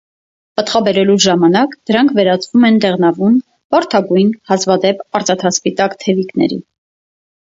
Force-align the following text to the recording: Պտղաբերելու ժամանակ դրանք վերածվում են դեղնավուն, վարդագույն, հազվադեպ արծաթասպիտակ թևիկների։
Պտղաբերելու 0.59 1.17
ժամանակ 1.25 1.75
դրանք 1.89 2.15
վերածվում 2.19 2.65
են 2.69 2.79
դեղնավուն, 2.85 3.37
վարդագույն, 3.75 4.33
հազվադեպ 4.53 5.05
արծաթասպիտակ 5.21 5.99
թևիկների։ 6.07 6.63